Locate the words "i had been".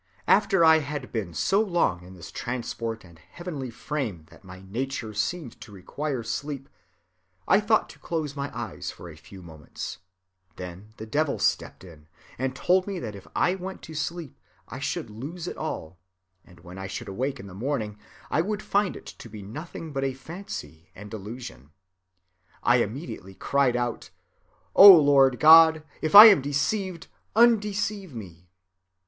0.65-1.31